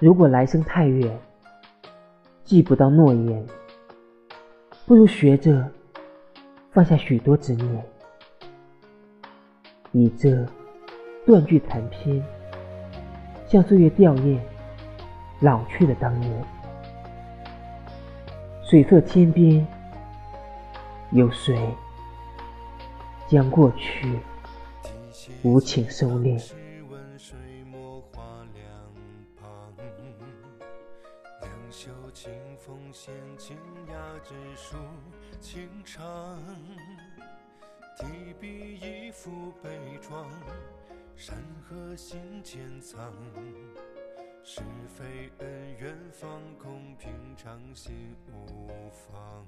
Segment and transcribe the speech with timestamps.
[0.00, 1.14] 如果来生太远，
[2.42, 3.46] 记不到诺言，
[4.86, 5.70] 不如学着
[6.70, 7.84] 放下许多执念，
[9.92, 10.46] 以这
[11.26, 12.24] 断句残篇，
[13.46, 14.38] 向岁月吊唁
[15.40, 16.44] 老去的当年。
[18.64, 19.66] 水色天边，
[21.10, 21.62] 有谁
[23.28, 24.18] 将过去
[25.42, 26.42] 无情收敛？
[31.70, 33.56] 袖清风闲，情
[33.88, 34.76] 雅致书
[35.40, 36.38] 情长。
[37.96, 39.70] 提笔一幅悲
[40.00, 40.26] 怆，
[41.16, 43.14] 山河心间藏。
[44.42, 49.46] 是非恩怨放空，平常心无妨。